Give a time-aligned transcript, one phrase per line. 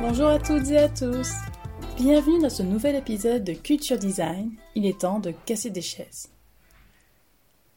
[0.00, 1.32] Bonjour à toutes et à tous.
[1.96, 4.52] Bienvenue dans ce nouvel épisode de Culture Design.
[4.74, 6.28] Il est temps de casser des chaises.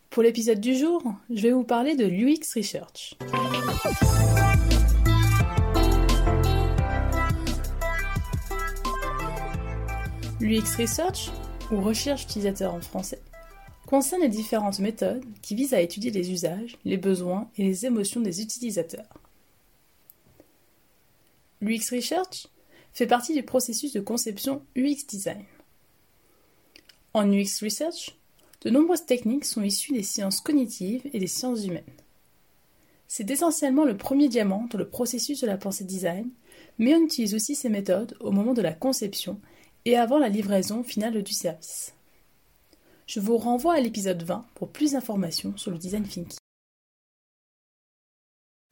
[0.09, 3.17] Pour l'épisode du jour, je vais vous parler de l'UX Research.
[10.39, 11.31] L'UX Research,
[11.71, 13.19] ou recherche utilisateur en français,
[13.85, 18.21] concerne les différentes méthodes qui visent à étudier les usages, les besoins et les émotions
[18.21, 19.19] des utilisateurs.
[21.61, 22.47] L'UX Research
[22.93, 25.43] fait partie du processus de conception UX Design.
[27.13, 28.17] En UX Research,
[28.61, 31.83] de nombreuses techniques sont issues des sciences cognitives et des sciences humaines.
[33.07, 36.29] C'est essentiellement le premier diamant dans le processus de la pensée design,
[36.77, 39.39] mais on utilise aussi ces méthodes au moment de la conception
[39.85, 41.93] et avant la livraison finale du service.
[43.05, 46.39] Je vous renvoie à l'épisode 20 pour plus d'informations sur le design thinking.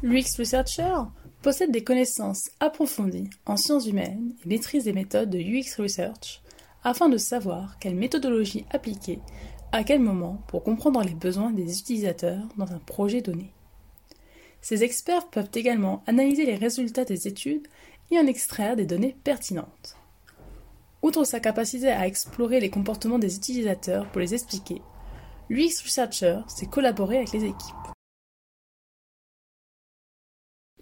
[0.02, 0.96] L'UX Researcher
[1.42, 6.42] possède des connaissances approfondies en sciences humaines et maîtrise des méthodes de UX Research
[6.84, 9.20] afin de savoir quelle méthodologie appliquer
[9.72, 13.54] à quel moment pour comprendre les besoins des utilisateurs dans un projet donné.
[14.62, 17.68] Ces experts peuvent également analyser les résultats des études
[18.12, 19.96] et en extraire des données pertinentes.
[21.04, 24.82] Outre sa capacité à explorer les comportements des utilisateurs pour les expliquer,
[25.50, 27.76] l'UX Researcher sait collaborer avec les équipes.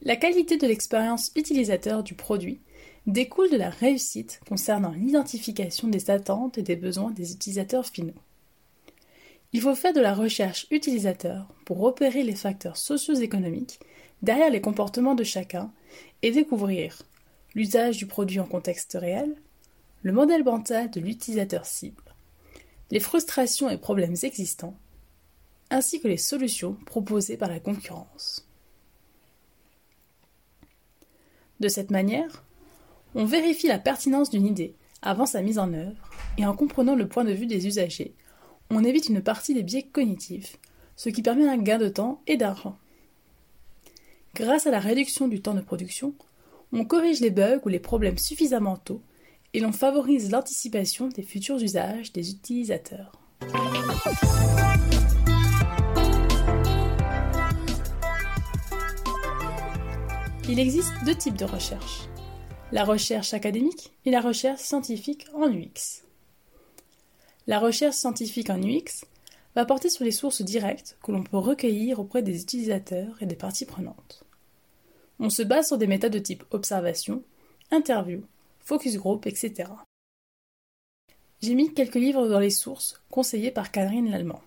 [0.04, 2.62] La qualité de l'expérience utilisateur du produit
[3.08, 8.14] découle de la réussite concernant l'identification des attentes et des besoins des utilisateurs finaux.
[9.54, 13.80] Il faut faire de la recherche utilisateur pour repérer les facteurs socio-économiques
[14.22, 15.74] derrière les comportements de chacun
[16.22, 17.02] et découvrir
[17.56, 19.36] l'usage du produit en contexte réel,
[20.04, 22.16] le modèle mental de l'utilisateur cible,
[22.90, 24.78] les frustrations et problèmes existants,
[25.70, 28.48] ainsi que les solutions proposées par la concurrence.
[31.60, 32.44] De cette manière,
[33.14, 37.08] on vérifie la pertinence d'une idée avant sa mise en œuvre, et en comprenant le
[37.08, 38.16] point de vue des usagers,
[38.70, 40.58] on évite une partie des biais cognitifs,
[40.96, 42.78] ce qui permet un gain de temps et d'argent.
[44.34, 46.14] Grâce à la réduction du temps de production,
[46.72, 49.02] on corrige les bugs ou les problèmes suffisamment tôt
[49.54, 53.12] et l'on favorise l'anticipation des futurs usages des utilisateurs.
[60.50, 62.02] Il existe deux types de recherche,
[62.72, 66.04] la recherche académique et la recherche scientifique en UX.
[67.48, 69.06] La recherche scientifique en UX
[69.56, 73.36] va porter sur les sources directes que l'on peut recueillir auprès des utilisateurs et des
[73.36, 74.24] parties prenantes.
[75.20, 77.24] On se base sur des méthodes de type observation,
[77.70, 78.22] interview,
[78.72, 79.70] focus group, etc.
[81.42, 84.42] J'ai mis quelques livres dans les sources conseillés par Catherine Lallemand.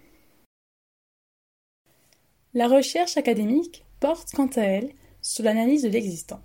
[2.54, 6.40] La recherche académique porte quant à elle sur l'analyse de l'existant.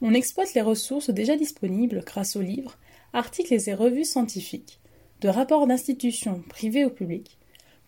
[0.00, 2.78] On exploite les ressources déjà disponibles grâce aux livres,
[3.12, 4.78] articles et revues scientifiques,
[5.22, 7.36] de rapports d'institutions privées ou publiques,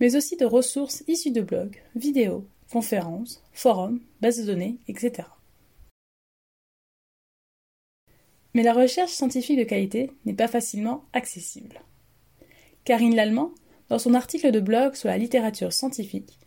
[0.01, 5.29] mais aussi de ressources issues de blogs, vidéos, conférences, forums, bases de données, etc.
[8.54, 11.81] Mais la recherche scientifique de qualité n'est pas facilement accessible.
[12.84, 13.50] Karine Lallemand,
[13.88, 16.38] dans son article de blog sur la littérature scientifique,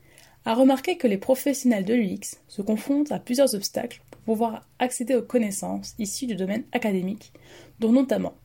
[0.45, 5.15] a remarqué que les professionnels de l'UX se confrontent à plusieurs obstacles pour pouvoir accéder
[5.15, 7.33] aux connaissances issues du domaine académique,
[7.79, 8.35] dont notamment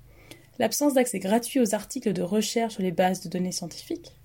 [0.58, 4.16] l'absence d'accès gratuit aux articles de recherche sur les bases de données scientifiques,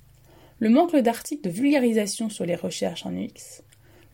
[0.59, 3.61] le manque d'articles de vulgarisation sur les recherches en UX,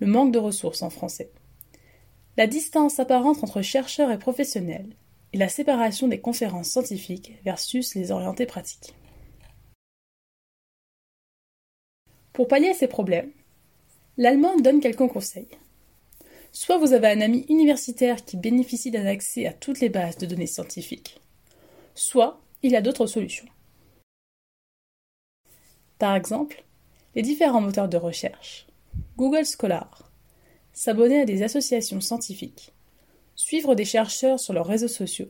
[0.02, 1.32] le manque de ressources en français,
[2.36, 4.96] la distance apparente entre chercheurs et professionnels,
[5.34, 8.94] et la séparation des conférences scientifiques versus les orientés pratiques.
[12.32, 13.32] Pour pallier ces problèmes,
[14.18, 15.50] l'allemand donne quelques conseils.
[16.52, 20.28] Soit vous avez un ami universitaire qui bénéficie d'un accès à toutes les bases de
[20.28, 21.20] données scientifiques,
[21.96, 23.48] soit il a d'autres solutions.
[25.98, 26.64] Par exemple,
[27.16, 28.68] les différents moteurs de recherche,
[29.18, 30.12] Google Scholar,
[30.74, 32.74] s'abonner à des associations scientifiques,
[33.36, 35.30] suivre des chercheurs sur leurs réseaux sociaux,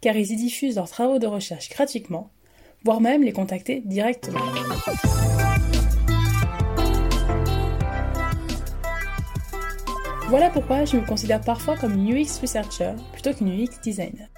[0.00, 2.30] car ils y diffusent leurs travaux de recherche gratuitement,
[2.84, 4.40] voire même les contacter directement.
[10.28, 14.28] Voilà pourquoi je me considère parfois comme une UX researcher plutôt qu'une UX designer.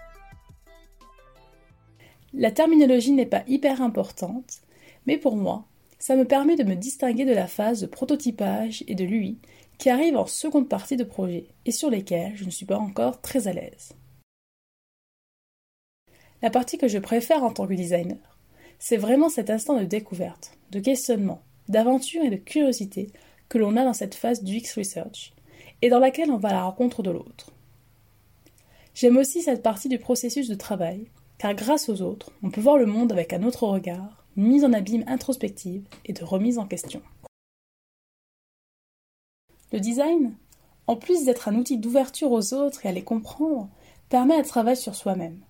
[2.34, 4.60] La terminologie n'est pas hyper importante,
[5.06, 5.64] mais pour moi,
[5.98, 9.38] ça me permet de me distinguer de la phase de prototypage et de l'UI
[9.78, 13.20] qui arrive en seconde partie de projet et sur lesquels je ne suis pas encore
[13.20, 13.92] très à l'aise.
[16.42, 18.38] La partie que je préfère en tant que designer,
[18.78, 23.10] c'est vraiment cet instant de découverte, de questionnement, d'aventure et de curiosité
[23.48, 25.32] que l'on a dans cette phase du X Research,
[25.82, 27.52] et dans laquelle on va à la rencontre de l'autre.
[28.94, 31.06] J'aime aussi cette partie du processus de travail,
[31.38, 34.72] car grâce aux autres, on peut voir le monde avec un autre regard, mise en
[34.72, 37.02] abîme introspective et de remise en question.
[39.72, 40.34] Le design,
[40.86, 43.68] en plus d'être un outil d'ouverture aux autres et à les comprendre,
[44.08, 45.40] permet un travail sur soi-même.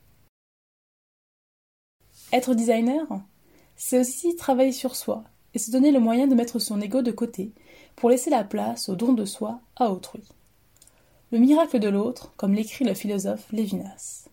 [2.33, 3.07] Être designer,
[3.77, 5.25] c'est aussi travailler sur soi
[5.55, 7.53] et se donner le moyen de mettre son ego de côté
[7.97, 10.23] pour laisser la place au don de soi à autrui.
[11.31, 14.29] Le miracle de l'autre, comme l'écrit le philosophe Lévinas.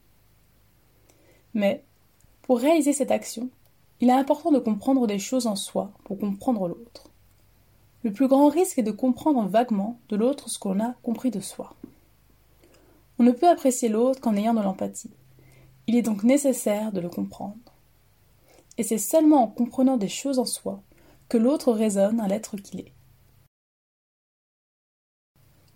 [1.54, 1.84] Mais,
[2.42, 3.50] pour réaliser cette action,
[4.02, 7.10] il est important de comprendre des choses en soi pour comprendre l'autre.
[8.06, 11.40] Le plus grand risque est de comprendre vaguement de l'autre ce qu'on a compris de
[11.40, 11.76] soi.
[13.18, 15.10] On ne peut apprécier l'autre qu'en ayant de l'empathie.
[15.88, 17.74] Il est donc nécessaire de le comprendre.
[18.78, 20.84] Et c'est seulement en comprenant des choses en soi
[21.30, 22.94] que l'autre résonne à l'être qu'il est.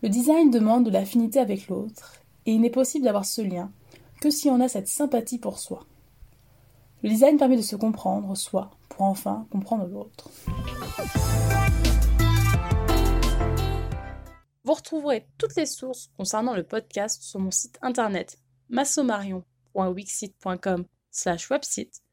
[0.03, 3.71] Le design demande de l'affinité avec l'autre, et il n'est possible d'avoir ce lien
[4.21, 5.83] que si on a cette sympathie pour soi.
[7.01, 10.29] Le design permet de se comprendre soi pour enfin comprendre l'autre.
[14.69, 18.37] Vous retrouverez toutes les sources concernant le podcast sur mon site internet
[18.69, 22.03] massomarion.wixit.com slash website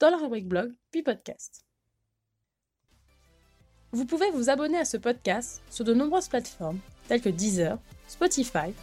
[0.00, 1.64] dans la rubrique blog puis podcast.
[3.92, 8.74] Vous pouvez vous abonner à ce podcast sur de nombreuses plateformes telles que Deezer, Spotify,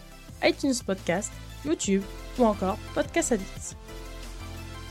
[0.41, 1.33] iTunes Podcast,
[1.65, 2.03] YouTube
[2.39, 3.75] ou encore Podcast Addict.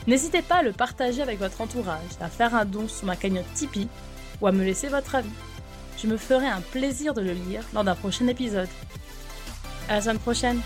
[0.05, 3.51] N'hésitez pas à le partager avec votre entourage, à faire un don sur ma cagnotte
[3.55, 3.87] Tipeee
[4.41, 5.31] ou à me laisser votre avis.
[6.01, 8.69] Je me ferai un plaisir de le lire lors d'un prochain épisode.
[9.87, 10.61] À la semaine prochaine!